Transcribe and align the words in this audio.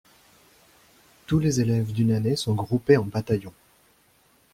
Tous 1.27 1.37
les 1.37 1.61
élèves 1.61 1.93
d'une 1.93 2.11
année 2.11 2.35
sont 2.35 2.55
groupés 2.55 2.97
en 2.97 3.03
bataillons. 3.05 3.53